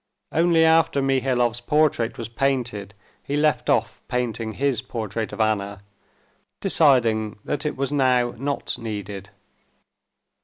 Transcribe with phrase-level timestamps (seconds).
[0.31, 5.79] Only after Mihailov's portrait was painted he left off painting his portrait of Anna,
[6.59, 9.29] deciding that it was now not needed.